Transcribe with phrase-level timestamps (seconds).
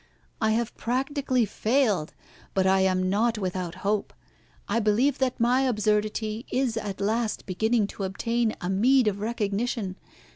[0.41, 2.15] I have practically failed,
[2.55, 4.13] but I am not without hope.
[4.67, 9.97] I believe that my absurdity is at last beginning to obtain a meed of recognition.